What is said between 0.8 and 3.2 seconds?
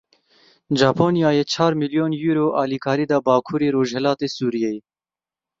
Japonyayê çar milyon Euro alîkarî da